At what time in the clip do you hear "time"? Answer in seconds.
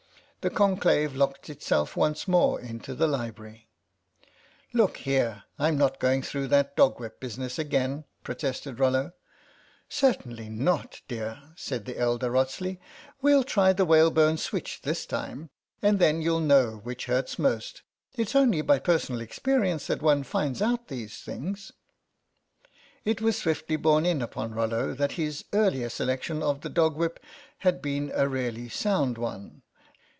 15.05-15.51